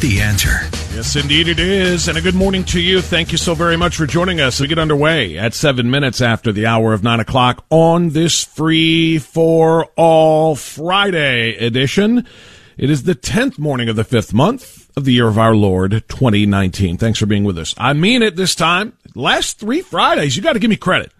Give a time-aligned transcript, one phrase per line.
[0.00, 0.60] The answer.
[0.94, 2.06] Yes, indeed it is.
[2.06, 3.00] And a good morning to you.
[3.00, 4.60] Thank you so very much for joining us.
[4.60, 9.18] We get underway at seven minutes after the hour of nine o'clock on this free
[9.18, 12.26] for all Friday edition.
[12.76, 16.04] It is the 10th morning of the fifth month of the year of our Lord
[16.08, 16.98] 2019.
[16.98, 17.74] Thanks for being with us.
[17.78, 18.92] I mean it this time.
[19.14, 21.10] Last three Fridays, you got to give me credit.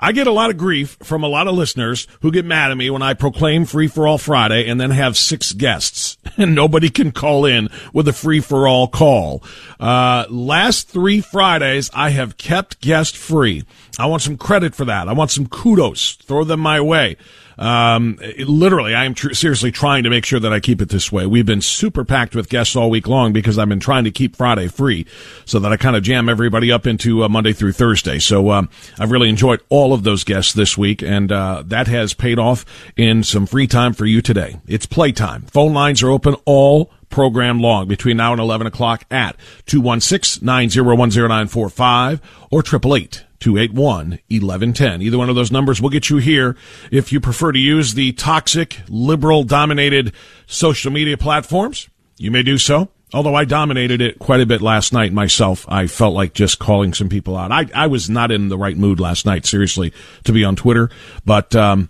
[0.00, 2.76] I get a lot of grief from a lot of listeners who get mad at
[2.76, 6.88] me when I proclaim free for all Friday and then have six guests and nobody
[6.90, 9.42] can call in with a free for all call.
[9.80, 13.64] Uh, last three Fridays, I have kept guest free.
[13.98, 15.08] I want some credit for that.
[15.08, 16.14] I want some kudos.
[16.16, 17.16] Throw them my way.
[17.58, 20.88] Um, it- literally, I am tr- seriously trying to make sure that I keep it
[20.90, 21.26] this way.
[21.26, 24.36] We've been super packed with guests all week long because I've been trying to keep
[24.36, 25.06] Friday free
[25.44, 28.18] so that I kind of jam everybody up into uh, Monday through Thursday.
[28.18, 28.68] So um,
[28.98, 32.64] I've really enjoyed all of those guests this week, and uh, that has paid off
[32.96, 34.56] in some free time for you today.
[34.68, 35.42] It's playtime.
[35.42, 39.36] Phone lines are open all program long between now and 11 o'clock at
[39.66, 42.20] 216-9010945
[42.50, 45.02] or 888 281 1110.
[45.02, 46.56] Either one of those numbers will get you here.
[46.90, 50.12] If you prefer to use the toxic, liberal dominated
[50.46, 52.88] social media platforms, you may do so.
[53.14, 56.92] Although I dominated it quite a bit last night myself, I felt like just calling
[56.92, 57.50] some people out.
[57.50, 60.90] I, I was not in the right mood last night, seriously, to be on Twitter,
[61.24, 61.88] but, um,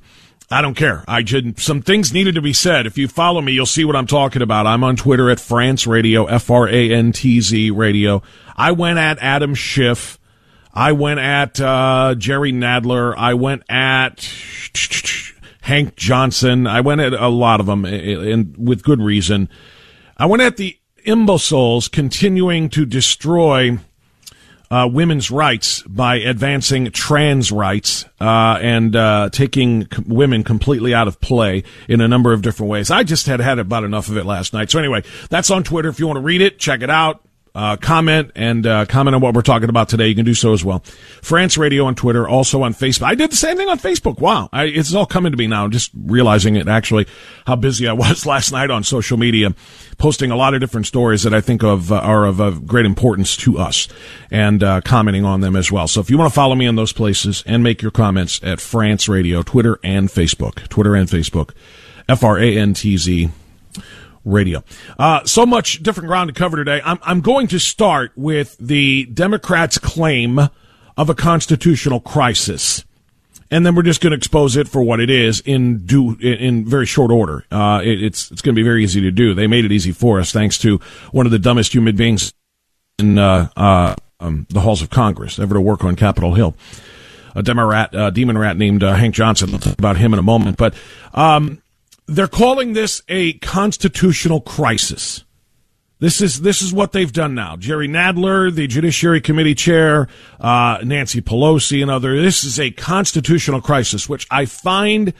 [0.50, 1.04] I don't care.
[1.06, 2.86] I just, some things needed to be said.
[2.86, 4.66] If you follow me, you'll see what I'm talking about.
[4.66, 8.22] I'm on Twitter at Frantz Radio, F-R-A-N-T-Z Radio.
[8.56, 10.18] I went at Adam Schiff.
[10.72, 13.14] I went at uh, Jerry Nadler.
[13.16, 14.26] I went at
[15.60, 16.66] Hank Johnson.
[16.66, 19.50] I went at a lot of them, and with good reason.
[20.16, 23.78] I went at the imbeciles continuing to destroy
[24.70, 31.20] uh, women's rights by advancing trans rights uh, and uh, taking women completely out of
[31.20, 32.90] play in a number of different ways.
[32.90, 34.70] I just had had about enough of it last night.
[34.70, 35.88] So anyway, that's on Twitter.
[35.88, 37.22] If you want to read it, check it out.
[37.58, 40.06] Uh, comment and uh, comment on what we're talking about today.
[40.06, 40.78] You can do so as well.
[41.22, 43.02] Frantz Radio on Twitter, also on Facebook.
[43.02, 44.20] I did the same thing on Facebook.
[44.20, 45.66] Wow, I, it's all coming to me now.
[45.66, 47.08] Just realizing it actually
[47.48, 49.56] how busy I was last night on social media,
[49.96, 52.86] posting a lot of different stories that I think of uh, are of, of great
[52.86, 53.88] importance to us,
[54.30, 55.88] and uh, commenting on them as well.
[55.88, 58.60] So if you want to follow me in those places and make your comments at
[58.60, 61.54] Frantz Radio, Twitter and Facebook, Twitter and Facebook,
[62.08, 63.30] F R A N T Z
[64.28, 64.62] radio.
[64.98, 66.80] Uh, so much different ground to cover today.
[66.84, 70.38] I'm, I'm going to start with the Democrats' claim
[70.96, 72.84] of a constitutional crisis.
[73.50, 76.66] And then we're just going to expose it for what it is in due, in,
[76.66, 77.44] very short order.
[77.50, 79.32] Uh, it, it's, it's going to be very easy to do.
[79.32, 80.78] They made it easy for us thanks to
[81.12, 82.34] one of the dumbest human beings
[82.98, 86.54] in, uh, uh, um, the halls of Congress ever to work on Capitol Hill.
[87.34, 89.54] A Democrat, uh, demon rat named uh, Hank Johnson.
[89.54, 90.56] I'll talk about him in a moment.
[90.56, 90.74] But,
[91.14, 91.62] um,
[92.08, 95.24] they're calling this a constitutional crisis.
[96.00, 97.56] This is this is what they've done now.
[97.56, 100.08] Jerry Nadler, the Judiciary Committee chair,
[100.40, 102.20] uh, Nancy Pelosi, and other.
[102.20, 105.12] This is a constitutional crisis, which I find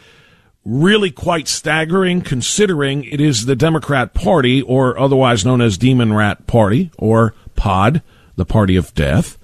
[0.64, 6.46] really quite staggering, considering it is the Democrat Party, or otherwise known as Demon Rat
[6.46, 8.02] Party or POD,
[8.37, 9.37] the Party of Death.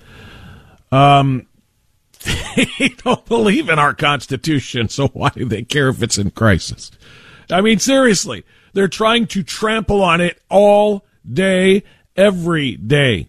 [0.93, 1.47] Um,
[2.57, 6.93] they don't believe in our Constitution, so why do they care if it's in crisis?
[7.51, 11.85] I mean, seriously, they're trying to trample on it all day,
[12.17, 13.29] every day.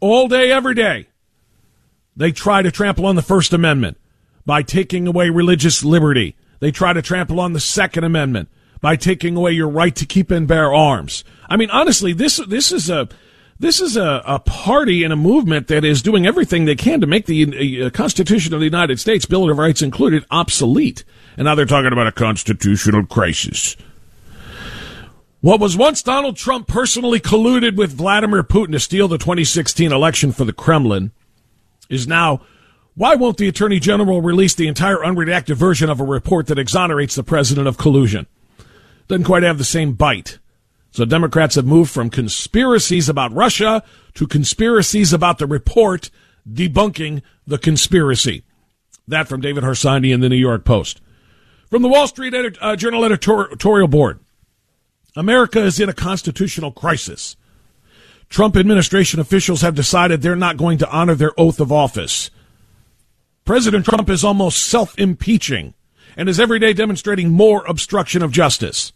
[0.00, 1.08] All day, every day.
[2.16, 3.98] They try to trample on the First Amendment
[4.44, 6.36] by taking away religious liberty.
[6.60, 8.48] They try to trample on the Second Amendment
[8.80, 11.24] by taking away your right to keep and bear arms.
[11.48, 13.08] I mean, honestly, this this is a
[13.58, 17.06] this is a, a party and a movement that is doing everything they can to
[17.06, 21.04] make the uh, Constitution of the United States, Bill of Rights included, obsolete.
[21.36, 23.76] And now they're talking about a constitutional crisis.
[25.40, 30.32] What was once Donald Trump personally colluded with Vladimir Putin to steal the 2016 election
[30.32, 31.12] for the Kremlin
[31.88, 32.40] is now
[32.94, 37.14] why won't the Attorney General release the entire unredacted version of a report that exonerates
[37.14, 38.26] the president of collusion?
[39.06, 40.38] Doesn't quite have the same bite.
[40.92, 43.82] So Democrats have moved from conspiracies about Russia
[44.14, 46.10] to conspiracies about the report
[46.50, 48.44] debunking the conspiracy.
[49.06, 51.02] That from David Harsanyi in the New York Post.
[51.70, 54.20] From the Wall Street uh, Journal editorial board.
[55.16, 57.36] America is in a constitutional crisis.
[58.28, 62.30] Trump administration officials have decided they're not going to honor their oath of office.
[63.44, 65.74] President Trump is almost self impeaching
[66.16, 68.92] and is every day demonstrating more obstruction of justice.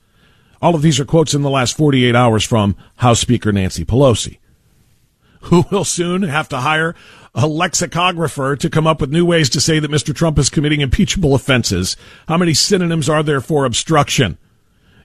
[0.63, 4.39] All of these are quotes in the last 48 hours from House Speaker Nancy Pelosi,
[5.43, 6.95] who will soon have to hire
[7.35, 10.15] a lexicographer to come up with new ways to say that Mr.
[10.15, 11.97] Trump is committing impeachable offenses.
[12.27, 14.37] How many synonyms are there for obstruction?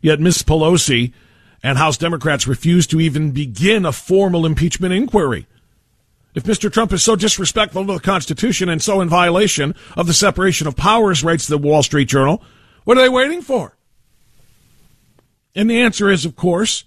[0.01, 0.43] Yet Ms.
[0.43, 1.13] Pelosi
[1.61, 5.47] and House Democrats refuse to even begin a formal impeachment inquiry.
[6.33, 6.71] If Mr.
[6.71, 10.75] Trump is so disrespectful to the Constitution and so in violation of the separation of
[10.75, 12.43] powers, writes the Wall Street Journal,
[12.83, 13.77] what are they waiting for?
[15.55, 16.83] And the answer is, of course,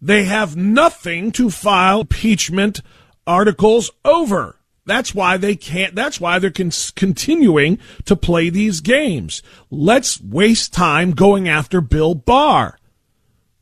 [0.00, 2.80] they have nothing to file impeachment
[3.26, 4.56] articles over.
[4.90, 9.40] That's why they can't, that's why they're con- continuing to play these games.
[9.70, 12.76] Let's waste time going after Bill Barr,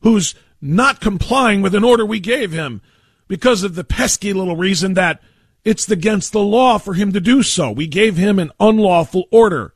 [0.01, 2.81] who's not complying with an order we gave him
[3.27, 5.21] because of the pesky little reason that
[5.63, 7.69] it's against the law for him to do so.
[7.69, 9.75] We gave him an unlawful order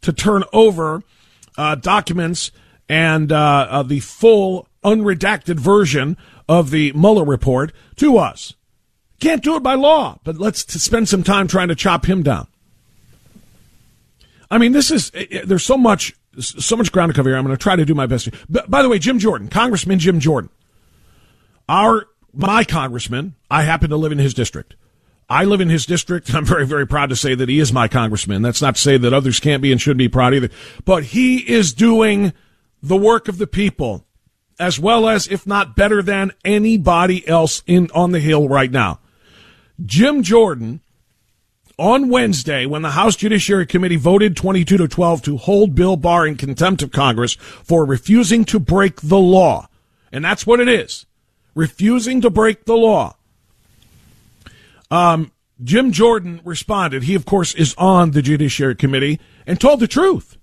[0.00, 1.04] to turn over
[1.56, 2.50] uh, documents
[2.88, 6.16] and uh, uh, the full unredacted version
[6.48, 8.54] of the Mueller report to us.
[9.20, 12.46] Can't do it by law, but let's spend some time trying to chop him down.
[14.50, 17.36] I mean, this is eh, eh, there's so much so much ground to cover here.
[17.36, 18.28] I'm going to try to do my best.
[18.48, 20.50] By the way, Jim Jordan, Congressman Jim Jordan,
[21.68, 23.34] our my congressman.
[23.50, 24.76] I happen to live in his district.
[25.28, 26.28] I live in his district.
[26.28, 28.42] And I'm very, very proud to say that he is my congressman.
[28.42, 30.50] That's not to say that others can't be and should be proud either.
[30.84, 32.32] But he is doing
[32.82, 34.04] the work of the people
[34.60, 39.00] as well as, if not better than anybody else in on the Hill right now.
[39.84, 40.80] Jim Jordan
[41.78, 46.26] on Wednesday, when the House Judiciary Committee voted 22 to 12 to hold Bill Barr
[46.26, 49.68] in contempt of Congress for refusing to break the law.
[50.10, 51.06] And that's what it is.
[51.54, 53.16] Refusing to break the law.
[54.90, 55.30] Um,
[55.62, 57.04] Jim Jordan responded.
[57.04, 60.36] He, of course, is on the Judiciary Committee and told the truth.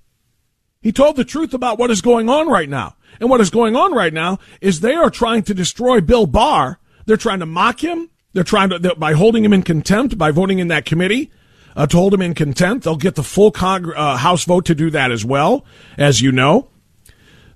[0.81, 2.95] He told the truth about what is going on right now.
[3.19, 6.79] And what is going on right now is they are trying to destroy Bill Barr.
[7.05, 8.09] They're trying to mock him.
[8.35, 11.31] They're trying to, by holding him in contempt, by voting in that committee,
[11.73, 12.83] uh, to hold him in contempt.
[12.83, 15.63] They'll get the full uh, House vote to do that as well,
[15.97, 16.67] as you know.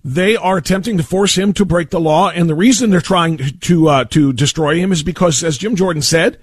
[0.06, 3.40] They are attempting to force him to break the law, and the reason they're trying
[3.60, 6.40] to uh, to destroy him is because, as Jim Jordan said,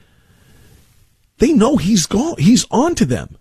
[1.39, 2.35] they know he's gone.
[2.37, 3.39] He's on to them.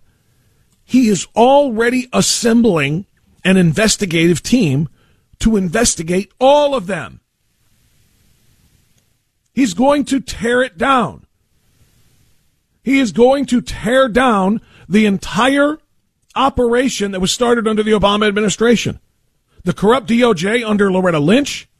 [0.82, 3.04] He is already assembling
[3.44, 4.88] an investigative team
[5.40, 7.20] to investigate all of them.
[9.56, 11.26] He's going to tear it down.
[12.84, 15.78] He is going to tear down the entire
[16.34, 19.00] operation that was started under the Obama administration.
[19.64, 21.70] The corrupt DOJ under Loretta Lynch,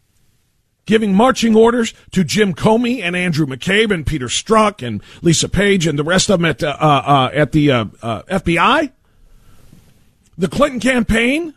[0.86, 5.86] giving marching orders to Jim Comey and Andrew McCabe and Peter Strzok and Lisa Page
[5.86, 8.90] and the rest of them at, uh, uh, at the uh, uh FBI.
[10.38, 11.52] The Clinton campaign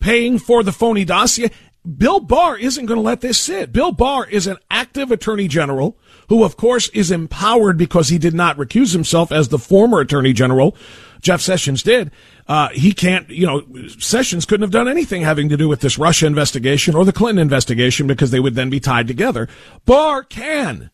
[0.00, 1.50] paying for the phony dossier.
[1.84, 3.70] Bill Barr isn't going to let this sit.
[3.70, 5.98] Bill Barr is an active attorney general
[6.28, 10.32] who, of course, is empowered because he did not recuse himself as the former attorney
[10.32, 10.74] general
[11.20, 12.10] Jeff Sessions did.
[12.46, 13.62] Uh, he can't, you know,
[13.98, 17.42] Sessions couldn't have done anything having to do with this Russia investigation or the Clinton
[17.42, 19.48] investigation because they would then be tied together.
[19.84, 20.90] Barr can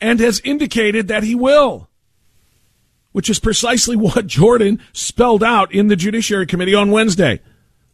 [0.00, 1.88] and has indicated that he will,
[3.12, 7.40] which is precisely what Jordan spelled out in the Judiciary Committee on Wednesday.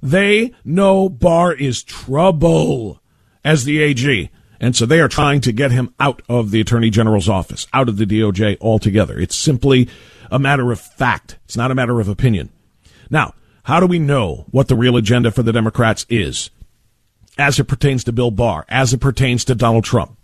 [0.03, 3.01] They know Barr is trouble
[3.45, 4.31] as the AG.
[4.59, 7.89] And so they are trying to get him out of the Attorney General's office, out
[7.89, 9.19] of the DOJ altogether.
[9.19, 9.89] It's simply
[10.31, 11.39] a matter of fact.
[11.45, 12.51] It's not a matter of opinion.
[13.11, 13.35] Now,
[13.65, 16.51] how do we know what the real agenda for the Democrats is
[17.37, 20.17] as it pertains to Bill Barr, as it pertains to Donald Trump?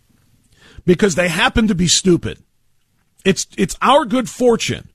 [0.86, 2.38] Because they happen to be stupid.
[3.24, 4.88] It's, it's our good fortune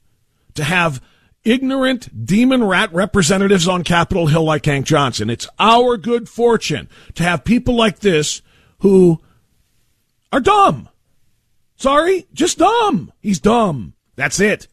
[0.56, 1.02] to have
[1.48, 5.30] ignorant demon rat representatives on Capitol Hill like Hank Johnson.
[5.30, 8.42] It's our good fortune to have people like this
[8.80, 9.20] who
[10.32, 10.90] are dumb.
[11.78, 13.14] Sorry, just dumb.
[13.20, 13.94] He's dumb.
[14.16, 14.68] That's it.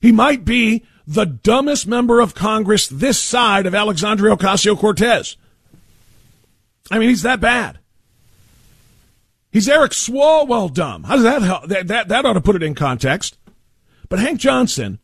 [0.00, 5.36] He might be the dumbest member of Congress this side of Alexandria Ocasio Cortez.
[6.90, 7.78] I mean, he's that bad.
[9.50, 11.04] He's Eric Swalwell dumb.
[11.04, 11.66] How does that help?
[11.68, 13.38] That, that, that ought to put it in context.
[14.08, 15.00] But Hank Johnson,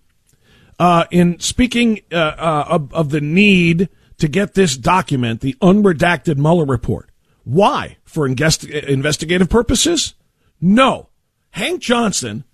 [0.78, 3.88] uh, in speaking uh, uh, of, of the need
[4.18, 7.10] to get this document, the unredacted Mueller report,
[7.44, 7.98] why?
[8.04, 10.14] For investigative purposes?
[10.60, 11.08] No.
[11.50, 12.44] Hank Johnson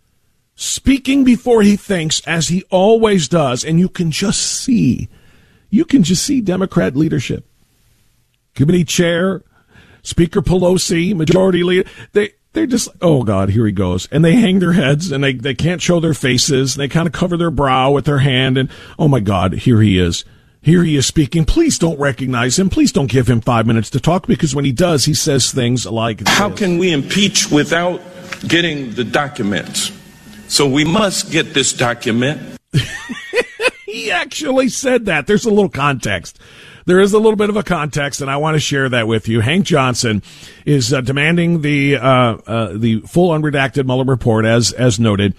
[0.55, 5.09] speaking before he thinks, as he always does, and you can just see,
[5.71, 7.47] you can just see Democrat leadership.
[8.55, 9.43] Committee chair,
[10.03, 14.09] Speaker Pelosi, Majority Leader, they, they're just, oh God, here he goes.
[14.11, 16.75] And they hang their heads and they, they can't show their faces.
[16.75, 19.99] They kind of cover their brow with their hand and, oh my God, here he
[19.99, 20.25] is.
[20.63, 21.47] Here he is speaking.
[21.47, 22.69] Please don't recognize him.
[22.69, 25.87] Please don't give him five minutes to talk because when he does, he says things
[25.87, 26.59] like How this.
[26.59, 28.03] can we impeach without
[28.47, 29.91] getting the documents?
[30.49, 32.59] So we must get this document.
[33.87, 35.27] he actually said that.
[35.27, 36.39] There's a little context.
[36.87, 39.29] There is a little bit of a context, and I want to share that with
[39.29, 39.41] you.
[39.41, 40.23] Hank Johnson
[40.65, 42.03] is uh, demanding the uh,
[42.47, 45.35] uh, the full unredacted Mueller report, as as noted.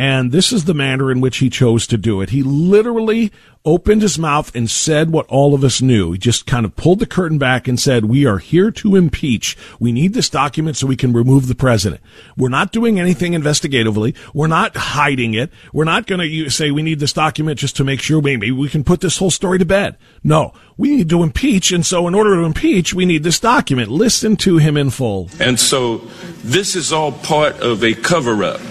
[0.00, 2.30] And this is the manner in which he chose to do it.
[2.30, 3.30] He literally
[3.66, 6.12] opened his mouth and said what all of us knew.
[6.12, 9.58] He just kind of pulled the curtain back and said, we are here to impeach.
[9.78, 12.00] We need this document so we can remove the president.
[12.34, 14.16] We're not doing anything investigatively.
[14.32, 15.50] We're not hiding it.
[15.70, 18.70] We're not going to say we need this document just to make sure maybe we
[18.70, 19.98] can put this whole story to bed.
[20.24, 21.72] No, we need to impeach.
[21.72, 23.90] And so in order to impeach, we need this document.
[23.90, 25.28] Listen to him in full.
[25.38, 25.98] And so
[26.42, 28.62] this is all part of a cover up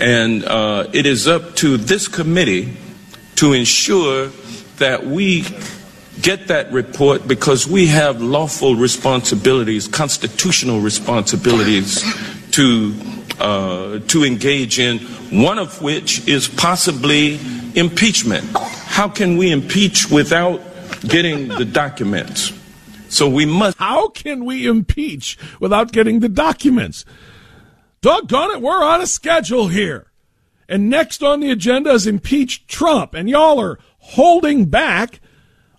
[0.00, 2.76] and uh, it is up to this committee
[3.36, 4.28] to ensure
[4.78, 5.44] that we
[6.22, 12.02] get that report because we have lawful responsibilities, constitutional responsibilities
[12.52, 12.94] to
[13.38, 14.98] uh, to engage in.
[15.30, 17.38] One of which is possibly
[17.74, 18.44] impeachment.
[18.56, 20.60] How can we impeach without
[21.02, 22.52] getting the documents?
[23.08, 23.78] So we must.
[23.78, 27.04] How can we impeach without getting the documents?
[28.00, 30.10] Doggone it, we're on a schedule here.
[30.68, 33.14] And next on the agenda is impeach Trump.
[33.14, 35.20] And y'all are holding back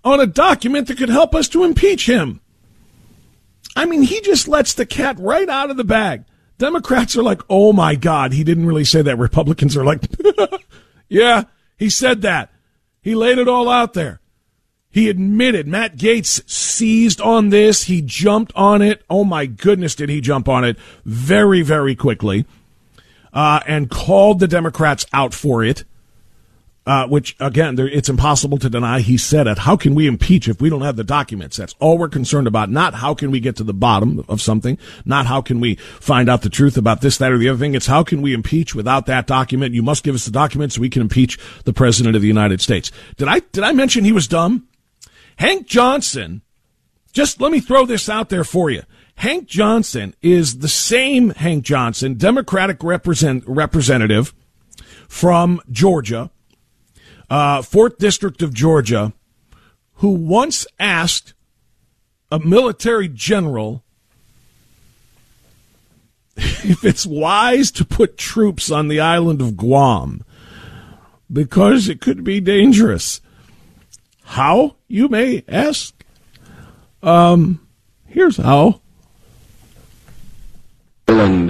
[0.03, 2.41] on a document that could help us to impeach him.
[3.75, 6.25] I mean, he just lets the cat right out of the bag.
[6.57, 9.17] Democrats are like, oh my God, he didn't really say that.
[9.17, 10.01] Republicans are like,
[11.09, 11.43] yeah,
[11.77, 12.51] he said that.
[13.01, 14.18] He laid it all out there.
[14.91, 17.83] He admitted Matt Gaetz seized on this.
[17.83, 19.03] He jumped on it.
[19.09, 22.45] Oh my goodness, did he jump on it very, very quickly.
[23.31, 25.83] Uh, and called the Democrats out for it.
[26.87, 28.99] Uh, which again, it's impossible to deny.
[28.99, 29.59] He said it.
[29.59, 31.57] How can we impeach if we don't have the documents?
[31.57, 32.71] That's all we're concerned about.
[32.71, 34.79] Not how can we get to the bottom of something.
[35.05, 37.75] Not how can we find out the truth about this, that, or the other thing.
[37.75, 39.75] It's how can we impeach without that document?
[39.75, 42.59] You must give us the documents so we can impeach the president of the United
[42.59, 42.91] States.
[43.17, 44.67] Did I did I mention he was dumb?
[45.39, 46.41] Hank Johnson,
[47.13, 48.83] just let me throw this out there for you.
[49.15, 54.33] Hank Johnson is the same Hank Johnson, Democratic represent, representative
[55.07, 56.29] from Georgia,
[57.29, 59.13] uh, 4th District of Georgia,
[59.95, 61.33] who once asked
[62.29, 63.85] a military general
[66.35, 70.21] if it's wise to put troops on the island of Guam
[71.31, 73.21] because it could be dangerous.
[74.29, 75.91] How, you may ask?
[77.01, 77.67] Um,
[78.05, 78.79] here's how.
[81.07, 81.49] Island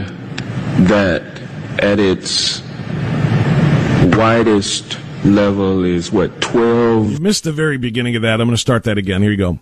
[0.87, 1.21] that
[1.79, 2.61] at its
[4.15, 7.11] widest level is what, 12?
[7.11, 8.39] You missed the very beginning of that.
[8.39, 9.21] I'm going to start that again.
[9.21, 9.59] Here you go.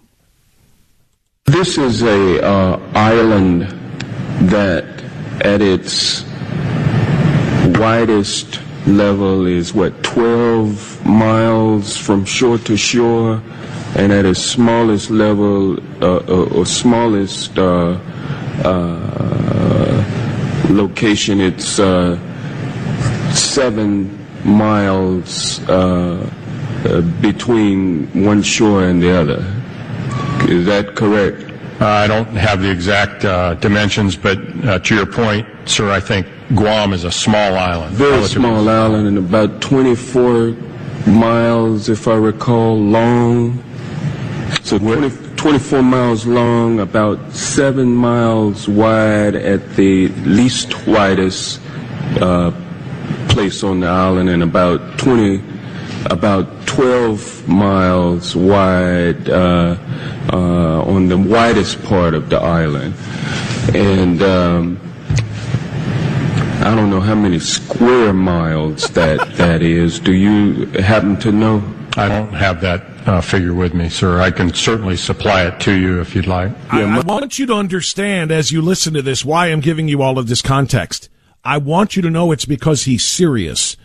[1.46, 3.64] This is a uh, island
[4.52, 4.86] that
[5.44, 6.24] at its
[7.80, 13.42] widest level is what 12 miles from shore to shore,
[13.96, 18.00] and at its smallest level uh, uh, or smallest uh,
[18.64, 19.14] uh
[20.70, 22.18] location, it's uh,
[23.34, 26.30] seven miles uh,
[27.22, 29.40] between one shore and the other.
[30.50, 31.44] Is that correct?
[31.82, 33.22] I don't have the exact
[33.62, 34.36] dimensions, but
[34.84, 37.94] to your point, sir, I think Guam is a small island.
[37.96, 40.56] Very small island and about 24
[41.06, 43.64] miles, if I recall, long.
[44.64, 51.60] So 20, 24 miles long, about 7 miles wide at the least widest
[52.22, 52.52] uh,
[53.28, 55.42] place on the island, and about 20
[56.06, 59.78] about 12 miles wide uh,
[60.32, 62.94] uh, on the widest part of the island.
[63.76, 64.87] And um,
[66.68, 70.02] I don't know how many square miles that, that is.
[70.02, 71.64] Do you happen to know?
[71.96, 74.20] I don't have that uh, figure with me, sir.
[74.20, 76.52] I can certainly supply it to you if you'd like.
[76.70, 80.02] I, I want you to understand as you listen to this why I'm giving you
[80.02, 81.08] all of this context.
[81.42, 83.78] I want you to know it's because he's serious.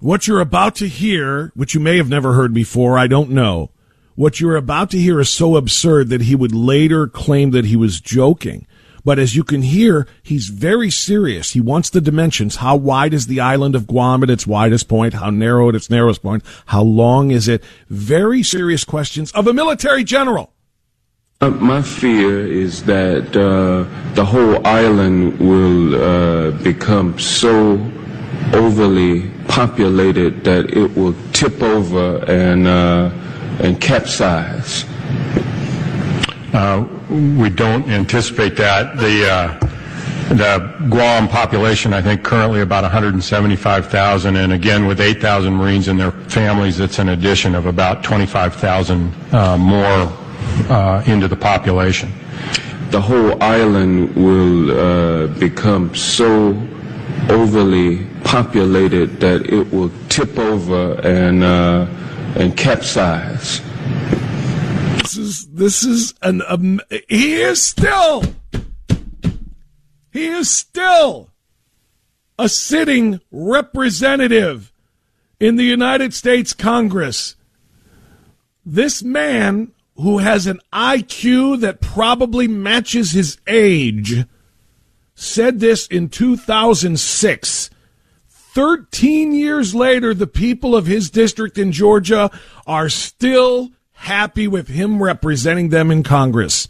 [0.00, 3.70] What you're about to hear, which you may have never heard before, I don't know.
[4.16, 7.76] What you're about to hear is so absurd that he would later claim that he
[7.76, 8.66] was joking.
[9.04, 11.52] But as you can hear, he's very serious.
[11.52, 12.56] He wants the dimensions.
[12.56, 15.14] How wide is the island of Guam at its widest point?
[15.14, 16.44] How narrow at its narrowest point?
[16.66, 17.62] How long is it?
[17.88, 20.52] Very serious questions of a military general.
[21.42, 27.80] Uh, my fear is that uh, the whole island will uh, become so
[28.52, 33.10] overly populated that it will tip over and uh,
[33.60, 34.84] and capsize.
[36.52, 38.96] Uh, we don't anticipate that.
[38.96, 39.70] The uh,
[40.30, 46.12] the Guam population, I think, currently about 175,000, and again, with 8,000 Marines and their
[46.12, 49.82] families, it's an addition of about 25,000 uh, more
[50.70, 52.12] uh, into the population.
[52.90, 56.50] The whole island will uh, become so
[57.28, 61.86] overly populated that it will tip over and uh,
[62.36, 63.60] and capsize.
[65.10, 68.22] This is this is an um, he is still
[70.12, 71.30] he is still
[72.38, 74.72] a sitting representative
[75.40, 77.34] in the United States Congress.
[78.64, 84.26] This man who has an IQ that probably matches his age
[85.16, 87.70] said this in 2006
[88.28, 92.30] 13 years later, the people of his district in Georgia
[92.64, 93.70] are still
[94.00, 96.68] happy with him representing them in Congress.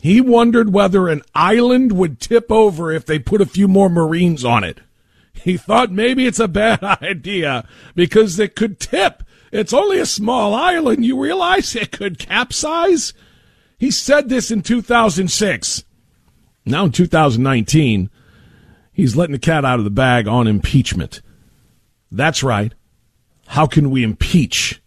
[0.00, 4.44] He wondered whether an island would tip over if they put a few more Marines
[4.44, 4.78] on it.
[5.32, 9.22] He thought maybe it's a bad idea because it could tip.
[9.52, 11.04] It's only a small island.
[11.04, 13.12] You realize it could capsize?
[13.78, 15.84] He said this in 2006.
[16.64, 18.10] Now in 2019,
[19.00, 21.22] He's letting the cat out of the bag on impeachment.
[22.12, 22.74] That's right.
[23.46, 24.79] How can we impeach?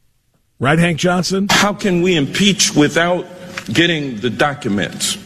[0.59, 1.47] Right, Hank Johnson?
[1.49, 3.25] How can we impeach without
[3.65, 5.17] getting the documents?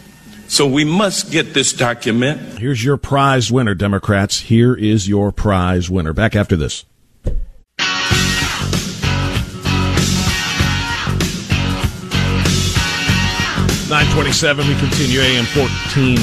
[0.47, 2.39] So we must get this document.
[2.57, 4.39] Here's your prize winner, Democrats.
[4.39, 6.13] Here is your prize winner.
[6.13, 6.85] Back after this.
[13.89, 14.67] Nine twenty-seven.
[14.67, 16.17] We continue AM fourteen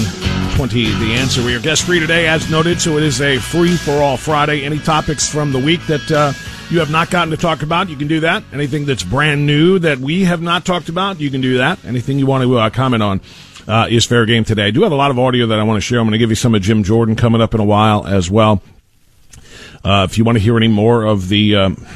[0.56, 1.44] 20, the answer.
[1.44, 4.62] We are guest free today, as noted, so it is a free for all Friday.
[4.64, 6.32] Any topics from the week that uh,
[6.70, 8.42] you have not gotten to talk about, you can do that.
[8.52, 11.84] Anything that's brand new that we have not talked about, you can do that.
[11.84, 13.20] Anything you want to uh, comment on
[13.68, 14.66] uh, is fair game today.
[14.66, 15.98] I do have a lot of audio that I want to share.
[15.98, 18.30] I'm going to give you some of Jim Jordan coming up in a while as
[18.30, 18.62] well.
[19.84, 21.86] Uh, if you want to hear any more of the um,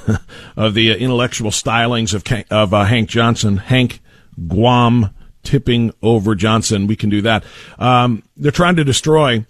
[0.56, 4.00] of the intellectual stylings of of uh, Hank Johnson, Hank
[4.48, 6.88] Guam tipping over Johnson.
[6.88, 7.44] We can do that.
[7.78, 9.46] Um, they're trying to destroy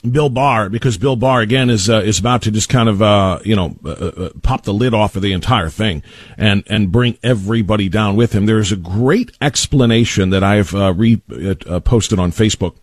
[0.00, 3.40] Bill Barr because Bill Barr again is uh, is about to just kind of uh,
[3.44, 6.02] you know uh, uh pop the lid off of the entire thing
[6.36, 8.46] and and bring everybody down with him.
[8.46, 12.76] There is a great explanation that I've uh, re uh, posted on Facebook.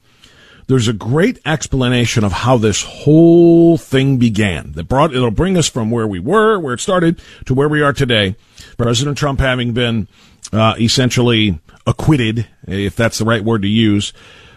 [0.68, 4.74] There's a great explanation of how this whole thing began.
[4.74, 7.82] That brought it'll bring us from where we were, where it started, to where we
[7.82, 8.36] are today.
[8.78, 10.08] President Trump having been
[10.54, 14.12] essentially acquitted, if that's the right word to use,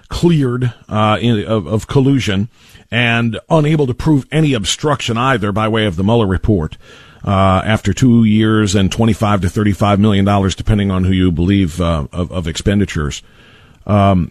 [0.08, 2.48] cleared uh, in, of, of, collusion,
[2.90, 6.76] and unable to prove any obstruction either by way of the Mueller report.
[7.24, 11.80] Uh, after two years and 25 to 35 million dollars, depending on who you believe,
[11.80, 13.22] uh, of, of, expenditures.
[13.86, 14.30] Um,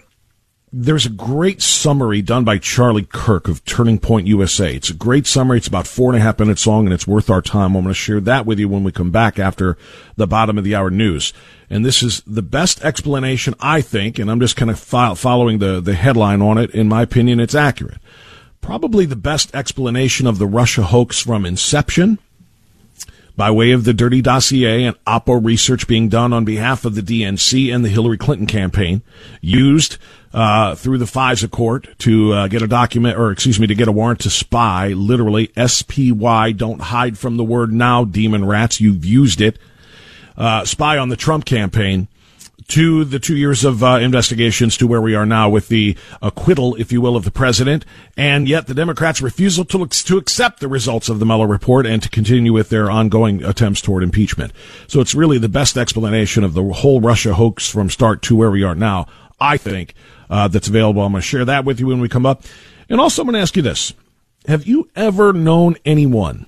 [0.79, 4.75] there's a great summary done by Charlie Kirk of Turning Point USA.
[4.75, 5.57] It's a great summary.
[5.57, 7.75] It's about four and a half minutes long and it's worth our time.
[7.75, 9.75] I'm going to share that with you when we come back after
[10.17, 11.33] the bottom of the hour news.
[11.67, 15.81] And this is the best explanation, I think, and I'm just kind of following the,
[15.81, 16.69] the headline on it.
[16.69, 17.97] In my opinion, it's accurate.
[18.61, 22.19] Probably the best explanation of the Russia hoax from inception
[23.35, 27.01] by way of the dirty dossier and Oppo research being done on behalf of the
[27.01, 29.01] DNC and the Hillary Clinton campaign,
[29.41, 29.97] used
[30.37, 33.87] uh, through the FISA court to uh, get a document, or excuse me, to get
[33.87, 39.03] a warrant to spy, literally S-P-Y, don't hide from the word now, demon rats, you've
[39.03, 39.57] used it,
[40.37, 42.07] uh, spy on the Trump campaign
[42.67, 46.75] to the two years of uh, investigations to where we are now with the acquittal,
[46.75, 47.83] if you will, of the president,
[48.15, 52.03] and yet the Democrats' refusal to to accept the results of the Mueller report and
[52.03, 54.53] to continue with their ongoing attempts toward impeachment.
[54.85, 58.51] So it's really the best explanation of the whole Russia hoax from start to where
[58.51, 59.07] we are now.
[59.39, 59.95] I think
[60.29, 61.01] uh, that's available.
[61.01, 62.43] I'm going to share that with you when we come up,
[62.89, 63.93] and also I'm going to ask you this:
[64.47, 66.47] Have you ever known anyone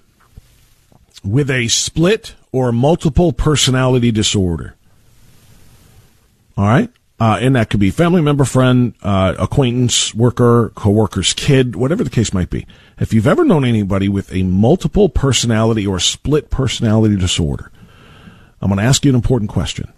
[1.24, 4.76] with a split or multiple personality disorder?
[6.58, 6.90] All right.
[7.22, 12.10] Uh, and that could be family member, friend, uh, acquaintance, worker, coworker's kid, whatever the
[12.10, 12.66] case might be.
[12.98, 17.72] If you've ever known anybody with a multiple personality or split personality disorder,
[18.62, 19.92] I'm going to ask you an important question.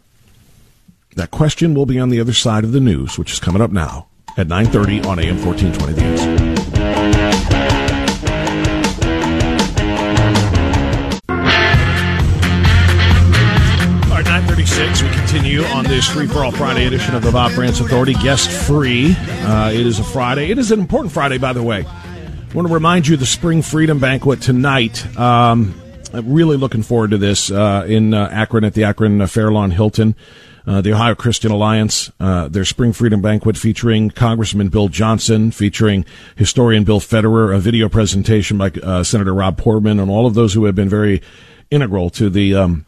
[1.15, 3.71] That question will be on the other side of the news, which is coming up
[3.71, 6.41] now at 9:30 on AM 1420 The Answer.
[15.03, 18.49] We continue on this Free for All Friday edition of the Bob Frantz Authority, guest
[18.49, 19.15] free.
[19.43, 20.49] Uh, it is a Friday.
[20.49, 21.85] It is an important Friday, by the way.
[21.85, 25.05] I want to remind you the Spring Freedom Banquet tonight.
[25.17, 25.79] Um,
[26.13, 29.71] I'm really looking forward to this uh, in uh, Akron at the Akron uh, Fairlawn
[29.71, 30.15] Hilton.
[30.65, 36.05] Uh, the Ohio Christian Alliance, uh, their Spring Freedom Banquet featuring Congressman Bill Johnson, featuring
[36.35, 40.53] historian Bill Federer, a video presentation by uh, Senator Rob Portman, and all of those
[40.53, 41.21] who have been very
[41.71, 42.85] integral to the um,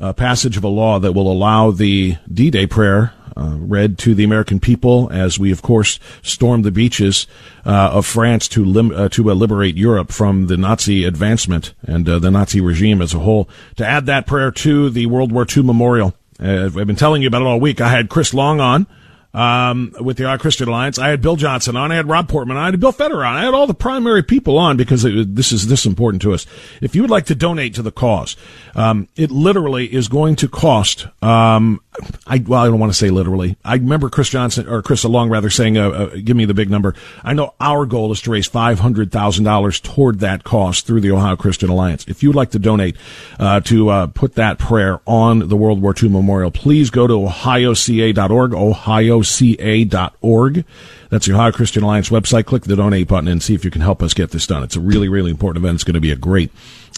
[0.00, 4.24] uh, passage of a law that will allow the D-Day prayer uh, read to the
[4.24, 7.26] American people as we, of course, stormed the beaches
[7.64, 12.60] uh, of France to lim- to liberate Europe from the Nazi advancement and the Nazi
[12.60, 13.48] regime as a whole.
[13.76, 17.42] To add that prayer to the World War II memorial, I've been telling you about
[17.42, 17.80] it all week.
[17.80, 18.86] I had Chris Long on
[19.34, 20.98] um, with the Christian Alliance.
[20.98, 21.92] I had Bill Johnson on.
[21.92, 22.62] I had Rob Portman on.
[22.62, 23.36] I had Bill Federer on.
[23.36, 26.46] I had all the primary people on because it, this is this important to us.
[26.80, 28.36] If you would like to donate to the cause,
[28.74, 31.06] um, it literally is going to cost.
[31.22, 31.80] Um,
[32.26, 33.56] I well, I don't want to say literally.
[33.64, 36.70] I remember Chris Johnson or Chris Long rather saying, uh, uh, "Give me the big
[36.70, 40.86] number." I know our goal is to raise five hundred thousand dollars toward that cost
[40.86, 42.06] through the Ohio Christian Alliance.
[42.08, 42.96] If you would like to donate
[43.38, 47.14] uh, to uh, put that prayer on the World War II memorial, please go to
[47.14, 48.54] ohioca.org.
[48.54, 50.64] Ohio ohioca.org.
[51.10, 52.46] That's the Ohio Christian Alliance website.
[52.46, 54.62] Click the donate button and see if you can help us get this done.
[54.62, 55.76] It's a really, really important event.
[55.76, 56.50] It's going to be a great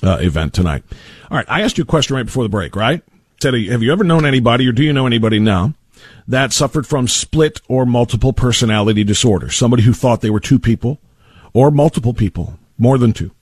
[0.03, 0.85] uh, event tonight.
[1.31, 1.47] All right.
[1.49, 3.03] I asked you a question right before the break, right?
[3.45, 5.75] Said, have you ever known anybody or do you know anybody now
[6.27, 9.51] that suffered from split or multiple personality disorder?
[9.51, 10.99] Somebody who thought they were two people
[11.53, 13.33] or multiple people, more than two.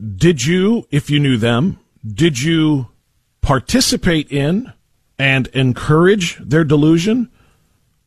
[0.00, 2.86] Did you, if you knew them, did you
[3.40, 4.72] participate in
[5.18, 7.28] and encourage their delusion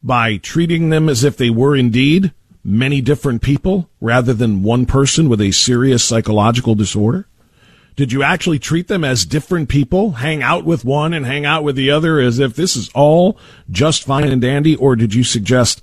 [0.02, 2.32] by treating them as if they were indeed
[2.64, 7.28] many different people rather than one person with a serious psychological disorder?
[7.96, 11.64] Did you actually treat them as different people, hang out with one and hang out
[11.64, 13.38] with the other as if this is all
[13.72, 14.76] just fine and dandy?
[14.76, 15.82] Or did you suggest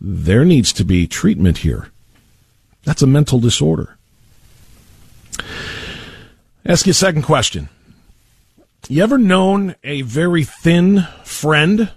[0.00, 1.90] there needs to be treatment here?
[2.84, 3.96] That's a mental disorder.
[6.66, 7.70] Ask you a second question.
[8.88, 11.90] You ever known a very thin friend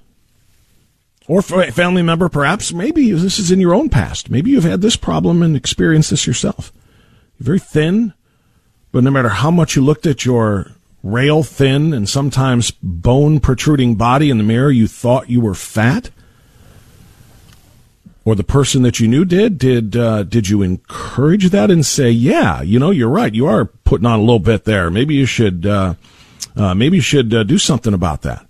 [1.28, 2.74] or family member, perhaps?
[2.74, 4.30] Maybe this is in your own past.
[4.30, 6.72] Maybe you've had this problem and experienced this yourself.
[7.40, 8.14] Very thin,
[8.92, 10.72] but no matter how much you looked at your
[11.04, 16.10] rail thin and sometimes bone protruding body in the mirror, you thought you were fat?
[18.24, 19.58] Or the person that you knew did?
[19.58, 23.34] Did uh, did you encourage that and say, "Yeah, you know, you're right.
[23.34, 24.92] You are putting on a little bit there.
[24.92, 25.96] Maybe you should." Uh,
[26.56, 28.46] uh, maybe you should uh, do something about that.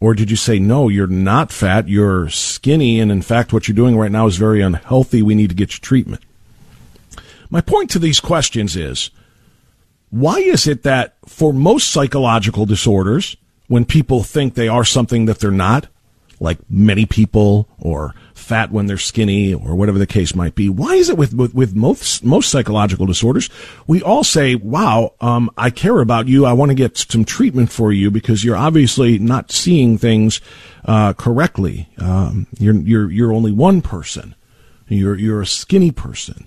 [0.00, 3.76] Or did you say, no, you're not fat, you're skinny, and in fact, what you're
[3.76, 5.22] doing right now is very unhealthy.
[5.22, 6.22] We need to get you treatment.
[7.50, 9.10] My point to these questions is
[10.12, 13.34] why is it that for most psychological disorders,
[13.66, 15.88] when people think they are something that they're not,
[16.38, 20.68] like many people or fat when they're skinny or whatever the case might be.
[20.68, 23.48] Why is it with, with, with most, most psychological disorders,
[23.86, 26.44] we all say, wow, um, I care about you.
[26.44, 30.42] I want to get some treatment for you because you're obviously not seeing things,
[30.84, 31.88] uh, correctly.
[31.96, 34.34] Um, you're, you're, you're only one person.
[34.88, 36.46] You're, you're a skinny person.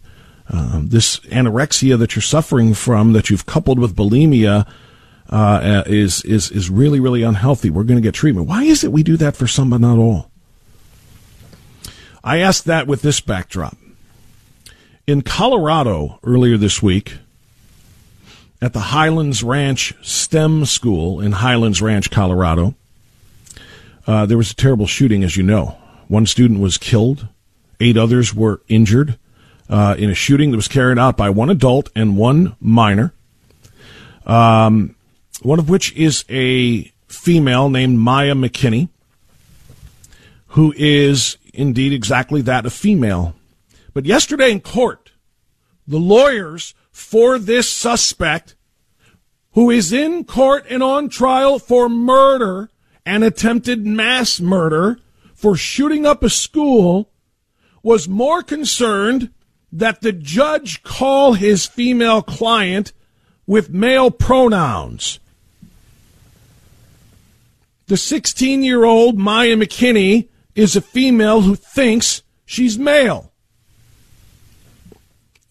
[0.50, 4.68] Um, this anorexia that you're suffering from that you've coupled with bulimia,
[5.30, 7.70] uh, is, is, is really, really unhealthy.
[7.70, 8.48] We're going to get treatment.
[8.48, 10.30] Why is it we do that for some but not all?
[12.24, 13.78] I asked that with this backdrop.
[15.08, 17.18] In Colorado earlier this week,
[18.62, 22.74] at the Highlands Ranch STEM School in Highlands Ranch, Colorado,
[24.08, 25.78] uh, there was a terrible shooting, as you know.
[26.08, 27.28] One student was killed,
[27.80, 29.20] eight others were injured
[29.70, 33.14] uh, in a shooting that was carried out by one adult and one minor.
[34.26, 34.96] Um,
[35.42, 38.90] one of which is a female named Maya McKinney,
[40.50, 43.36] who is indeed exactly that, a female.
[43.94, 45.12] But yesterday in court,
[45.88, 48.56] the lawyers for this suspect,
[49.54, 52.70] who is in court and on trial for murder
[53.06, 55.00] and attempted mass murder
[55.34, 57.10] for shooting up a school,
[57.84, 59.30] was more concerned
[59.76, 62.94] that the judge call his female client
[63.46, 65.20] with male pronouns.
[67.88, 73.34] The 16 year old Maya McKinney is a female who thinks she's male.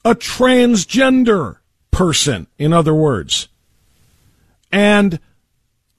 [0.07, 1.59] A transgender
[1.91, 3.49] person, in other words.
[4.73, 5.21] And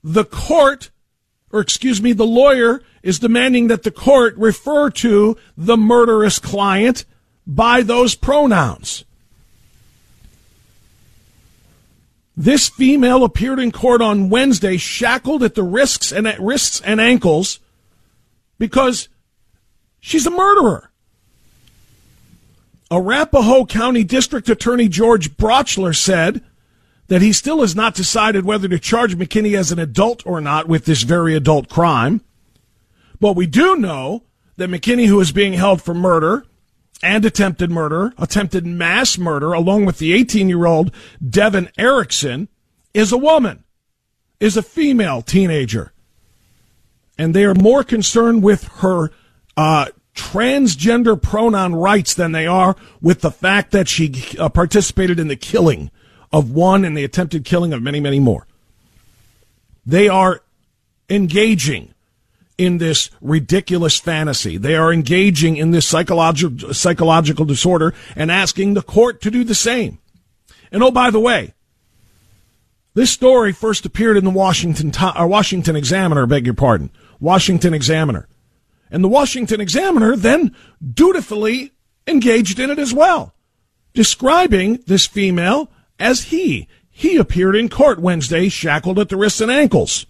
[0.02, 0.90] the court,
[1.52, 7.04] or excuse me, the lawyer is demanding that the court refer to the murderous client
[7.46, 9.04] by those pronouns.
[12.36, 17.00] This female appeared in court on Wednesday, shackled at the wrists and at wrists and
[17.00, 17.60] ankles
[18.58, 19.08] because
[20.00, 20.90] she's a murderer.
[22.90, 26.44] Arapahoe County District Attorney George Brauchler said
[27.08, 30.68] that he still has not decided whether to charge McKinney as an adult or not
[30.68, 32.20] with this very adult crime.
[33.18, 34.24] But we do know
[34.56, 36.44] that McKinney, who is being held for murder
[37.02, 40.90] and attempted murder, attempted mass murder, along with the 18 year old
[41.26, 42.48] Devin Erickson,
[42.94, 43.64] is a woman,
[44.40, 45.92] is a female teenager
[47.18, 49.10] and they are more concerned with her
[49.56, 55.28] uh, transgender pronoun rights than they are with the fact that she uh, participated in
[55.28, 55.90] the killing
[56.32, 58.46] of one and the attempted killing of many, many more.
[59.84, 60.42] They are
[61.08, 61.94] engaging
[62.58, 64.56] in this ridiculous fantasy.
[64.56, 69.54] They are engaging in this psychological psychological disorder and asking the court to do the
[69.54, 69.98] same.
[70.72, 71.54] And oh, by the way,
[72.94, 76.26] this story first appeared in the Washington uh, Washington Examiner.
[76.26, 76.90] Beg your pardon.
[77.20, 78.28] Washington Examiner.
[78.90, 80.54] And the Washington Examiner then
[80.94, 81.72] dutifully
[82.06, 83.34] engaged in it as well,
[83.94, 86.68] describing this female as he.
[86.88, 90.06] He appeared in court Wednesday, shackled at the wrists and ankles.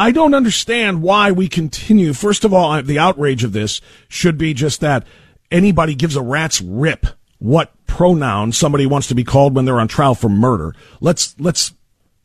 [0.00, 2.14] I don't understand why we continue.
[2.14, 5.06] First of all, the outrage of this should be just that
[5.50, 7.06] anybody gives a rat's rip
[7.38, 10.74] what pronoun somebody wants to be called when they're on trial for murder.
[11.02, 11.74] Let's let's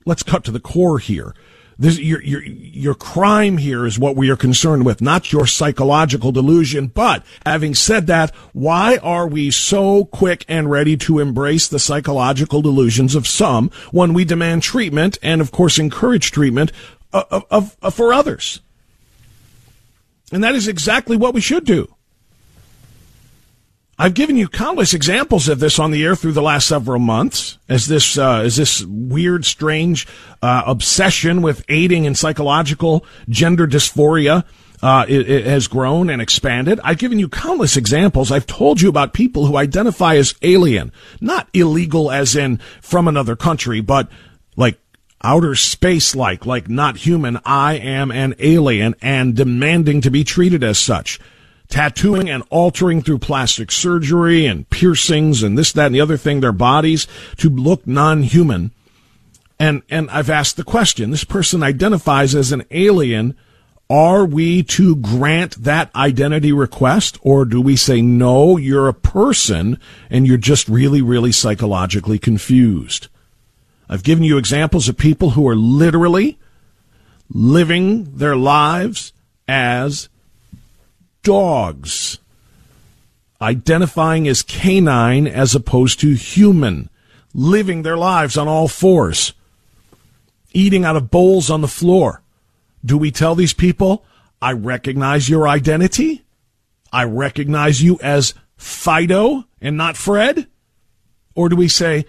[0.05, 1.35] let's cut to the core here.
[1.77, 6.31] This, your, your, your crime here is what we are concerned with, not your psychological
[6.31, 6.87] delusion.
[6.87, 12.61] But having said that, why are we so quick and ready to embrace the psychological
[12.61, 16.71] delusions of some when we demand treatment and, of course, encourage treatment
[17.15, 18.61] of, of, of for others?
[20.31, 21.95] And that is exactly what we should do.
[23.97, 27.57] I've given you countless examples of this on the air through the last several months
[27.69, 30.05] as this, uh, as this weird, strange,
[30.41, 34.43] uh, obsession with aiding in psychological gender dysphoria,
[34.83, 36.79] uh, it, it, has grown and expanded.
[36.83, 38.31] I've given you countless examples.
[38.31, 43.37] I've told you about people who identify as alien, not illegal as in from another
[43.37, 44.09] country, but
[44.57, 44.77] like
[45.23, 47.39] outer space like, like not human.
[47.45, 51.19] I am an alien and demanding to be treated as such
[51.67, 56.39] tattooing and altering through plastic surgery and piercings and this, that, and the other thing,
[56.39, 58.71] their bodies to look non-human.
[59.59, 63.37] And, and I've asked the question, this person identifies as an alien.
[63.89, 69.79] Are we to grant that identity request or do we say, no, you're a person
[70.09, 73.07] and you're just really, really psychologically confused?
[73.87, 76.37] I've given you examples of people who are literally
[77.29, 79.13] living their lives
[79.47, 80.09] as
[81.23, 82.19] dogs,
[83.41, 86.89] identifying as canine as opposed to human,
[87.33, 89.33] living their lives on all fours,
[90.53, 92.21] eating out of bowls on the floor.
[92.83, 94.05] Do we tell these people,
[94.41, 96.23] I recognize your identity.
[96.93, 100.47] I recognize you as Fido and not Fred?
[101.33, 102.05] Or do we say,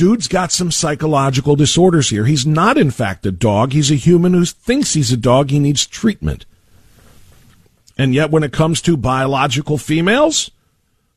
[0.00, 2.24] dude's got some psychological disorders here.
[2.24, 3.74] He's not, in fact, a dog.
[3.74, 5.50] He's a human who thinks he's a dog.
[5.50, 6.46] He needs treatment.
[7.98, 10.50] And yet, when it comes to biological females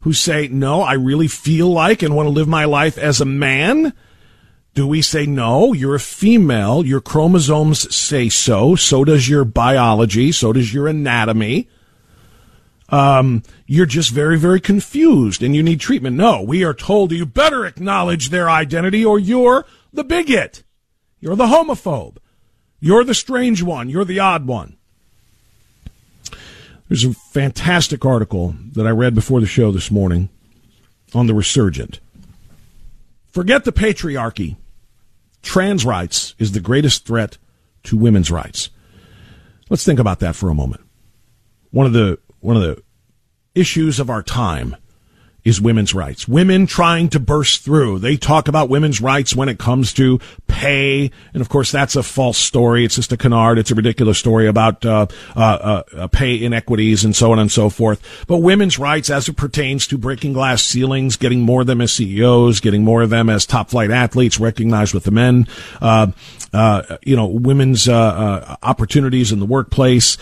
[0.01, 3.25] who say, no, I really feel like and want to live my life as a
[3.25, 3.93] man,
[4.73, 10.33] do we say, no, you're a female, your chromosomes say so, so does your biology,
[10.33, 11.69] so does your anatomy.
[12.93, 16.15] Um, you're just very, very confused and you need treatment.
[16.15, 20.61] No, we are told you better acknowledge their identity or you're the bigot.
[21.19, 22.17] You're the homophobe.
[22.79, 23.89] You're the strange one.
[23.89, 24.77] You're the odd one.
[26.87, 30.29] There's a fantastic article that I read before the show this morning
[31.15, 31.99] on the resurgent.
[33.31, 34.55] Forget the patriarchy
[35.41, 37.39] trans rights is the greatest threat
[37.85, 38.69] to women's rights.
[39.67, 40.83] Let's think about that for a moment.
[41.71, 42.83] One of the one of the
[43.55, 44.75] issues of our time
[45.45, 46.27] is women's rights.
[46.27, 47.99] Women trying to burst through.
[47.99, 50.19] They talk about women's rights when it comes to
[50.53, 52.85] pay, and of course that's a false story.
[52.85, 53.57] It's just a canard.
[53.57, 57.69] It's a ridiculous story about uh, uh, uh, pay inequities and so on and so
[57.69, 58.25] forth.
[58.27, 61.91] But women's rights, as it pertains to breaking glass ceilings, getting more of them as
[61.93, 65.47] CEOs, getting more of them as top flight athletes, recognized with the men.
[65.81, 66.07] Uh,
[66.53, 70.19] uh, you know, women's uh, opportunities in the workplace,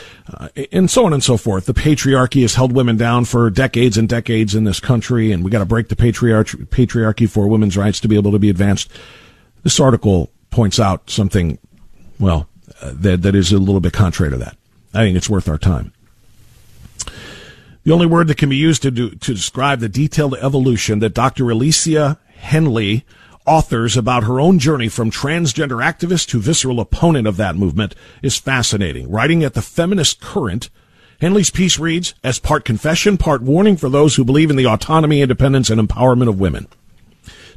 [0.71, 1.65] and so on and so forth.
[1.65, 5.51] The patriarchy has held women down for decades and decades in this country, and we
[5.51, 8.89] got to break the patriarchy, patriarchy for women's rights to be able to be advanced.
[9.63, 11.57] This article points out something,
[12.19, 12.47] well,
[12.81, 14.57] uh, that that is a little bit contrary to that.
[14.93, 15.93] I think it's worth our time.
[17.83, 21.13] The only word that can be used to do, to describe the detailed evolution that
[21.13, 21.49] Dr.
[21.49, 23.05] Alicia Henley
[23.47, 28.37] authors about her own journey from transgender activist to visceral opponent of that movement is
[28.37, 29.09] fascinating.
[29.09, 30.69] Writing at the Feminist Current,
[31.19, 35.21] Henley's piece reads as part confession, part warning for those who believe in the autonomy,
[35.21, 36.67] independence, and empowerment of women.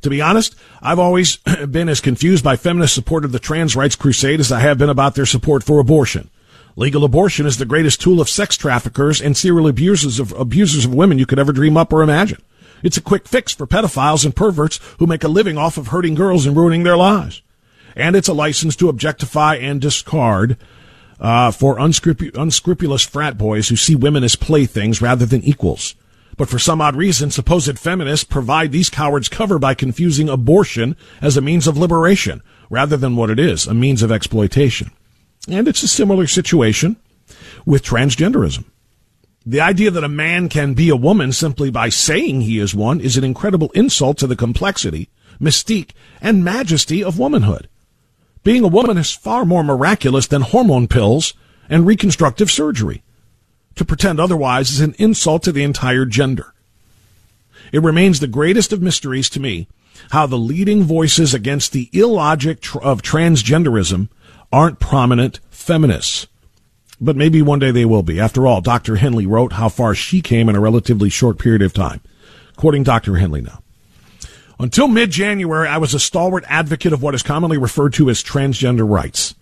[0.03, 1.37] To be honest, I've always
[1.71, 4.91] been as confused by feminist support of the trans rights crusade as I have been
[4.91, 6.31] about their support for abortion.
[6.77, 10.95] Legal abortion is the greatest tool of sex traffickers and serial abusers of abusers of
[10.95, 12.43] women you could ever dream up or imagine.
[12.83, 16.15] It's a quick fix for pedophiles and perverts who make a living off of hurting
[16.15, 17.43] girls and ruining their lives.
[17.97, 20.59] And it's a license to objectify and discard
[21.21, 25.95] uh, for unscrupu- unscrupulous frat boys who see women as playthings rather than equals.
[26.37, 31.37] But for some odd reason, supposed feminists provide these cowards cover by confusing abortion as
[31.37, 34.91] a means of liberation rather than what it is, a means of exploitation.
[35.49, 36.97] And it's a similar situation
[37.65, 38.65] with transgenderism.
[39.47, 43.01] The idea that a man can be a woman simply by saying he is one
[43.01, 47.69] is an incredible insult to the complexity, mystique, and majesty of womanhood.
[48.43, 51.35] Being a woman is far more miraculous than hormone pills
[51.69, 53.04] and reconstructive surgery.
[53.77, 56.55] To pretend otherwise is an insult to the entire gender.
[57.73, 59.67] It remains the greatest of mysteries to me
[60.11, 64.09] how the leading voices against the illogic of transgenderism
[64.53, 66.27] aren't prominent feminists
[67.01, 68.21] but maybe one day they will be.
[68.21, 68.97] After all, Dr.
[68.97, 72.01] Henley wrote how far she came in a relatively short period of time.
[72.57, 73.17] Quoting Dr.
[73.17, 73.61] Henley now.
[74.59, 78.89] Until mid-January, I was a stalwart advocate of what is commonly referred to as transgender
[78.89, 79.35] rights.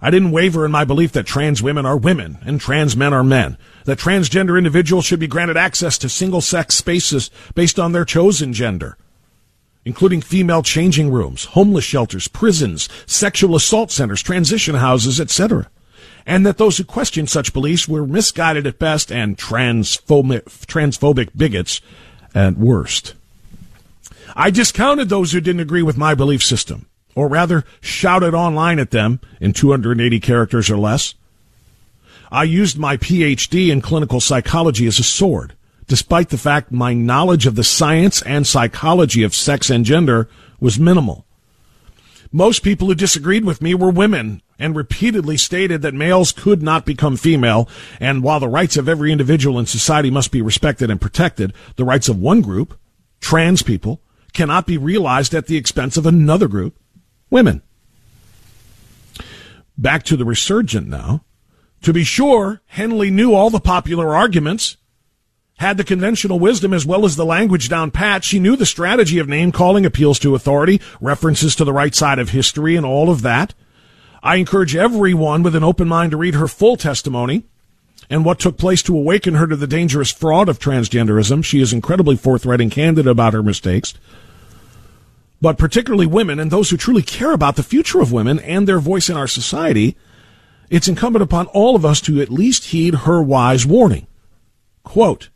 [0.00, 3.24] I didn't waver in my belief that trans women are women and trans men are
[3.24, 8.52] men, that transgender individuals should be granted access to single-sex spaces based on their chosen
[8.52, 8.96] gender,
[9.84, 15.68] including female changing rooms, homeless shelters, prisons, sexual assault centers, transition houses, etc
[16.26, 21.80] and that those who questioned such beliefs were misguided at best and transphobic, transphobic bigots
[22.34, 23.14] at worst.
[24.34, 28.92] I discounted those who didn't agree with my belief system, or rather shouted online at
[28.92, 31.14] them in 280 characters or less.
[32.30, 35.54] I used my PhD in clinical psychology as a sword,
[35.88, 40.28] despite the fact my knowledge of the science and psychology of sex and gender
[40.60, 41.24] was minimal.
[42.32, 46.84] Most people who disagreed with me were women and repeatedly stated that males could not
[46.84, 47.68] become female,
[48.00, 51.84] and while the rights of every individual in society must be respected and protected, the
[51.84, 52.78] rights of one group,
[53.20, 54.00] trans people,
[54.32, 56.76] cannot be realized at the expense of another group,
[57.30, 57.62] women.
[59.78, 61.22] Back to the resurgent now.
[61.82, 64.76] To be sure, Henley knew all the popular arguments
[65.58, 68.24] had the conventional wisdom as well as the language down pat.
[68.24, 72.18] She knew the strategy of name calling, appeals to authority, references to the right side
[72.18, 73.54] of history, and all of that.
[74.22, 77.44] I encourage everyone with an open mind to read her full testimony
[78.10, 81.44] and what took place to awaken her to the dangerous fraud of transgenderism.
[81.44, 83.94] She is incredibly forthright and candid about her mistakes.
[85.40, 88.80] But particularly women and those who truly care about the future of women and their
[88.80, 89.96] voice in our society
[90.68, 94.06] it's incumbent upon all of us to at least heed her wise warning.
[94.82, 95.28] Quote,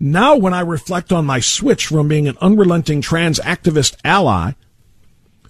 [0.00, 4.52] now when I reflect on my switch from being an unrelenting trans activist ally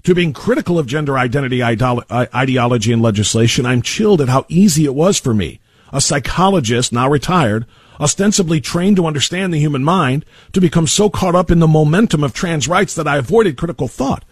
[0.03, 4.95] to being critical of gender identity ideology and legislation, I'm chilled at how easy it
[4.95, 5.61] was for me,
[5.93, 7.67] a psychologist now retired,
[8.03, 12.25] ostensibly trained to understand the human mind, to become so caught up in the momentum
[12.25, 14.25] of trans rights that I avoided critical thought,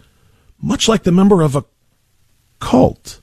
[0.61, 1.65] much like the member of a
[2.59, 3.21] cult.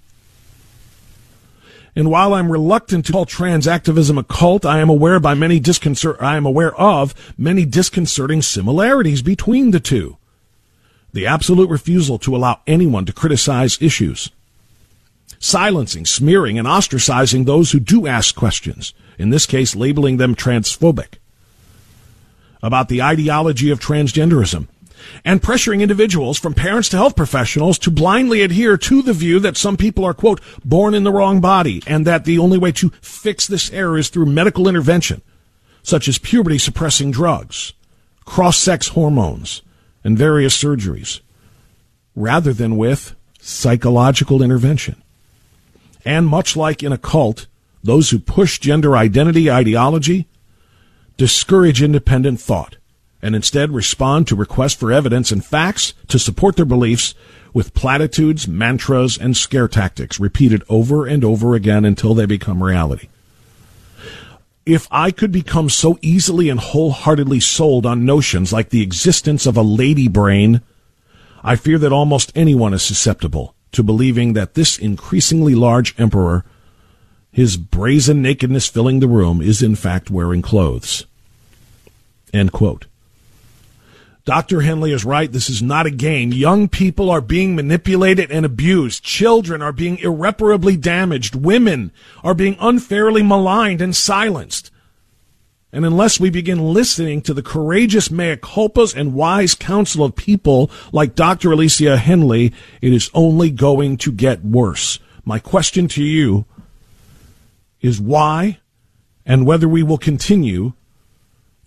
[1.95, 5.59] And while I'm reluctant to call trans activism a cult, I am aware by many
[5.59, 10.17] disconcert I am aware of many disconcerting similarities between the two.
[11.13, 14.31] The absolute refusal to allow anyone to criticize issues.
[15.41, 21.14] Silencing, smearing, and ostracizing those who do ask questions, in this case labeling them transphobic.
[22.62, 24.69] About the ideology of transgenderism
[25.25, 29.57] and pressuring individuals from parents to health professionals to blindly adhere to the view that
[29.57, 32.91] some people are, quote, born in the wrong body and that the only way to
[33.01, 35.23] fix this error is through medical intervention,
[35.83, 37.73] such as puberty suppressing drugs,
[38.25, 39.62] cross sex hormones,
[40.05, 41.21] and various surgeries,
[42.14, 45.01] rather than with psychological intervention.
[46.05, 47.47] And much like in a cult,
[47.83, 50.29] those who push gender identity ideology
[51.16, 52.76] discourage independent thought
[53.20, 57.14] and instead respond to requests for evidence and facts to support their beliefs
[57.53, 63.09] with platitudes, mantras, and scare tactics repeated over and over again until they become reality.
[64.64, 69.57] If I could become so easily and wholeheartedly sold on notions like the existence of
[69.57, 70.61] a lady brain,
[71.43, 76.45] I fear that almost anyone is susceptible to believing that this increasingly large emperor,
[77.31, 81.07] his brazen nakedness filling the room, is in fact wearing clothes.
[82.33, 82.87] End quote.
[84.24, 84.61] Dr.
[84.61, 85.33] Henley is right.
[85.33, 86.35] This is not a game.
[86.35, 89.03] Young people are being manipulated and abused.
[89.03, 91.35] Children are being irreparably damaged.
[91.35, 94.70] Women are being unfairly maligned and silenced.
[95.72, 100.70] And unless we begin listening to the courageous mea culpas and wise counsel of people
[100.93, 101.53] like Dr.
[101.53, 102.53] Alicia Henley,
[102.83, 104.99] it is only going to get worse.
[105.24, 106.45] My question to you
[107.81, 108.59] is why
[109.26, 110.72] and whether we will continue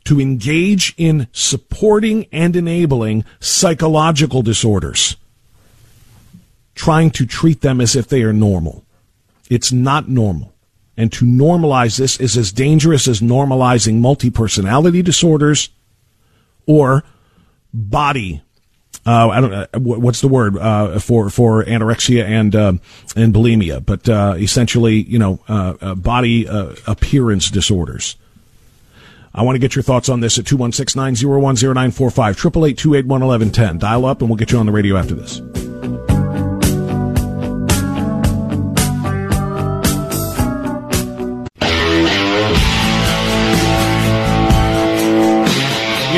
[0.06, 5.16] to engage in supporting and enabling psychological disorders,
[6.74, 8.84] trying to treat them as if they are normal.
[9.50, 10.54] It's not normal.
[10.98, 15.70] And to normalize this is as dangerous as normalizing multi personality disorders
[16.66, 17.04] or
[17.74, 18.42] body.
[19.06, 19.54] Uh, I don't.
[19.54, 22.74] Uh, what's the word uh, for for anorexia and uh,
[23.16, 23.84] and bulimia?
[23.84, 26.46] But uh, essentially, you know, uh, body
[26.86, 28.16] appearance disorders.
[29.34, 33.78] I want to get your thoughts on this at 216 901 0945, 888 1110.
[33.78, 35.40] Dial up and we'll get you on the radio after this.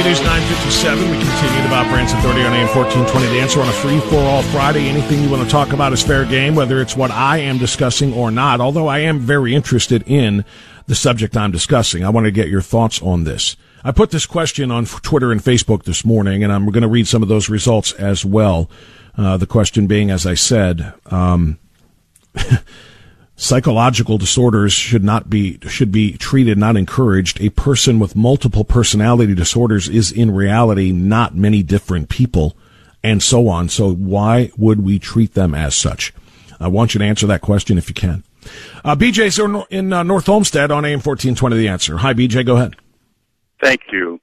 [0.03, 0.99] Is 957.
[0.99, 3.25] We continue the Bob Frantz Authority on AM 1420.
[3.27, 4.89] The answer on a free for all Friday.
[4.89, 8.13] Anything you want to talk about is fair game, whether it's what I am discussing
[8.13, 8.59] or not.
[8.59, 10.43] Although I am very interested in
[10.87, 12.03] the subject I'm discussing.
[12.03, 13.55] I want to get your thoughts on this.
[13.85, 17.07] I put this question on Twitter and Facebook this morning, and I'm going to read
[17.07, 18.69] some of those results as well.
[19.17, 21.59] Uh, the question being, as I said, um,
[23.35, 27.41] psychological disorders should not be should be treated, not encouraged.
[27.41, 32.55] A person with multiple personality disorders is in reality not many different people,
[33.03, 33.69] and so on.
[33.69, 36.13] So why would we treat them as such?
[36.59, 38.23] I want you to answer that question if you can.
[38.83, 41.97] Uh, BJ's in uh, North Olmsted on AM 1420 The Answer.
[41.97, 42.75] Hi, BJ, go ahead.
[43.61, 44.19] Thank you.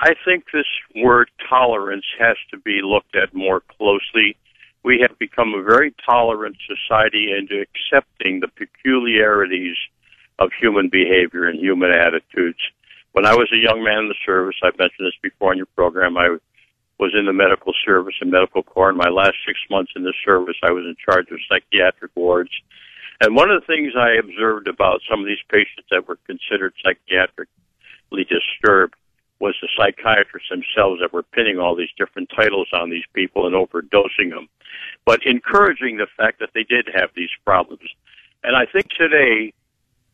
[0.00, 4.36] I think this word tolerance has to be looked at more closely.
[4.84, 9.76] We have become a very tolerant society into accepting the peculiarities
[10.38, 12.58] of human behavior and human attitudes.
[13.12, 15.66] When I was a young man in the service, I've mentioned this before on your
[15.74, 16.38] program, I
[16.98, 18.90] was in the medical service and medical corps.
[18.90, 22.50] In my last six months in the service, I was in charge of psychiatric wards.
[23.20, 26.74] And one of the things I observed about some of these patients that were considered
[26.84, 28.94] psychiatrically disturbed
[29.40, 33.54] was the psychiatrists themselves that were pinning all these different titles on these people and
[33.54, 34.48] overdosing them,
[35.04, 37.88] but encouraging the fact that they did have these problems.
[38.42, 39.52] And I think today,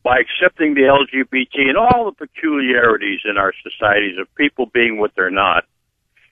[0.03, 5.11] by accepting the LGBT and all the peculiarities in our societies of people being what
[5.15, 5.65] they're not,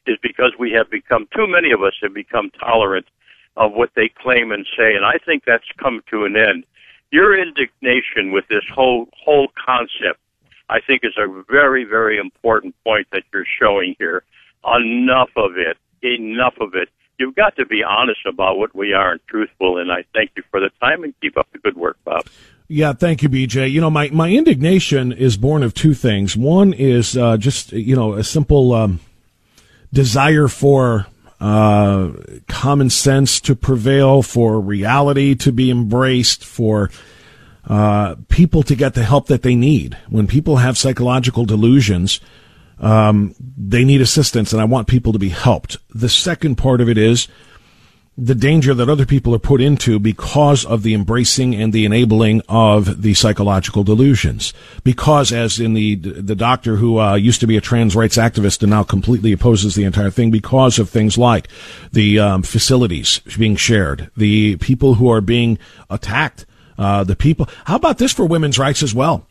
[0.06, 3.08] is because we have become, too many of us have become tolerant
[3.56, 6.66] of what they claim and say, and I think that's come to an end.
[7.12, 10.20] Your indignation with this whole whole concept,
[10.70, 14.24] I think, is a very very important point that you're showing here.
[14.66, 15.78] Enough of it.
[16.02, 16.90] Enough of it.
[17.20, 19.78] you've got to be honest about what we are and truthful.
[19.78, 22.26] And I thank you for the time and keep up the good work, Bob.
[22.68, 23.72] Yeah, thank you, BJ.
[23.72, 26.36] You know, my, my indignation is born of two things.
[26.36, 29.00] One is uh, just, you know, a simple um,
[29.92, 31.08] desire for
[31.40, 32.12] uh,
[32.48, 36.90] common sense to prevail, for reality to be embraced, for
[37.68, 39.98] uh, people to get the help that they need.
[40.10, 42.20] When people have psychological delusions,
[42.80, 45.78] um, they need assistance, and I want people to be helped.
[45.94, 47.28] The second part of it is
[48.16, 52.42] the danger that other people are put into because of the embracing and the enabling
[52.48, 54.54] of the psychological delusions.
[54.84, 58.62] Because, as in the the doctor who uh, used to be a trans rights activist
[58.62, 61.48] and now completely opposes the entire thing, because of things like
[61.92, 65.58] the um, facilities being shared, the people who are being
[65.90, 66.46] attacked,
[66.78, 67.48] uh, the people.
[67.66, 69.28] How about this for women's rights as well?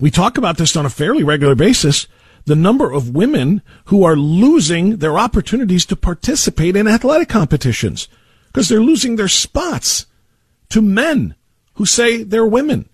[0.00, 2.06] We talk about this on a fairly regular basis
[2.48, 8.08] the number of women who are losing their opportunities to participate in athletic competitions
[8.46, 10.06] because they're losing their spots
[10.70, 11.34] to men
[11.74, 12.88] who say they're women.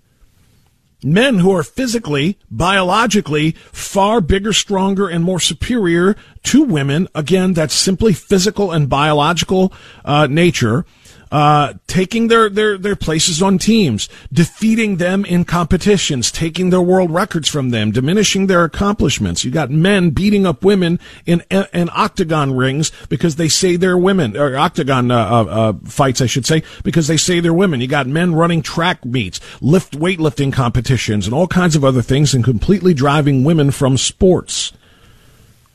[1.02, 7.08] Men who are physically, biologically far bigger, stronger, and more superior to women.
[7.14, 9.72] Again, that's simply physical and biological
[10.04, 10.86] uh, nature
[11.30, 17.10] uh, taking their, their, their places on teams, defeating them in competitions, taking their world
[17.10, 19.44] records from them, diminishing their accomplishments.
[19.44, 24.36] You got men beating up women in, in octagon rings because they say they're women,
[24.36, 27.80] or octagon uh, uh, uh, fights, I should say, because they say they're women.
[27.80, 32.34] You got men running track meets, lift weightlifting competitions, and all kinds of other things,
[32.34, 34.72] and completely driving women from sports.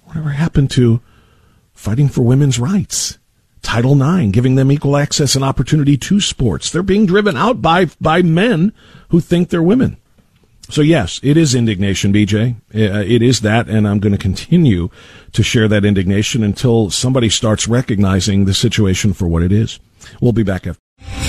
[0.05, 1.01] Whatever happened to
[1.73, 3.17] fighting for women's rights?
[3.61, 6.71] Title IX, giving them equal access and opportunity to sports.
[6.71, 8.73] They're being driven out by, by men
[9.09, 9.97] who think they're women.
[10.69, 12.55] So yes, it is indignation, BJ.
[12.71, 14.89] It is that, and I'm going to continue
[15.31, 19.79] to share that indignation until somebody starts recognizing the situation for what it is.
[20.21, 21.28] We'll be back after.